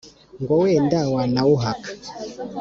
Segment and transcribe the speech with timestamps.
[0.41, 1.89] Ngo wenda wanawuhaka